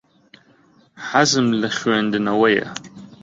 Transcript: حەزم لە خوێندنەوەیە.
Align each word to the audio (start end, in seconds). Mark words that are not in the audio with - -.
حەزم 1.09 1.47
لە 1.61 1.69
خوێندنەوەیە. 1.77 2.67